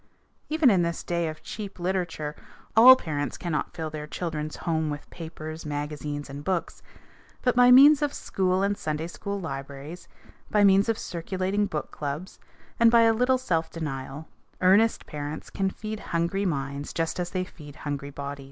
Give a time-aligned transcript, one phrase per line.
[0.49, 2.35] Even in this day of cheap literature,
[2.75, 6.81] all parents cannot fill their children's home with papers, magazines, and books,
[7.43, 10.07] but by means of school and Sunday school libraries,
[10.49, 12.39] by means of circulating book clubs,
[12.79, 14.27] and by a little self denial,
[14.59, 18.39] earnest parents can feed hungry minds just as they feed hungry bodies.